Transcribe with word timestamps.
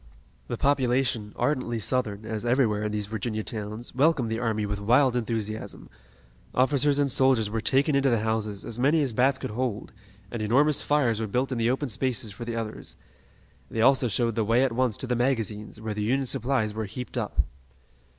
The 0.47 0.57
population, 0.57 1.31
ardently 1.35 1.77
Southern, 1.77 2.25
as 2.25 2.43
everywhere 2.43 2.81
in 2.85 2.91
these 2.91 3.05
Virginia 3.05 3.43
towns, 3.43 3.93
welcomed 3.93 4.29
the 4.29 4.39
army 4.39 4.65
with 4.65 4.79
wild 4.79 5.15
enthusiasm. 5.15 5.91
Officers 6.55 6.97
and 6.97 7.11
soldiers 7.11 7.51
were 7.51 7.61
taken 7.61 7.93
into 7.93 8.09
the 8.09 8.21
houses, 8.21 8.65
as 8.65 8.79
many 8.79 9.03
as 9.03 9.13
Bath 9.13 9.39
could 9.39 9.51
hold, 9.51 9.93
and 10.31 10.41
enormous 10.41 10.81
fires 10.81 11.21
were 11.21 11.27
built 11.27 11.51
in 11.51 11.59
the 11.59 11.69
open 11.69 11.87
spaces 11.87 12.31
for 12.31 12.45
the 12.45 12.55
others. 12.55 12.97
They 13.69 13.81
also 13.81 14.07
showed 14.07 14.33
the 14.33 14.43
way 14.43 14.63
at 14.63 14.71
once 14.73 14.97
to 14.97 15.05
the 15.05 15.15
magazines, 15.15 15.79
where 15.79 15.93
the 15.93 16.01
Union 16.01 16.25
supplies 16.25 16.73
were 16.73 16.85
heaped 16.85 17.15
up. 17.15 17.43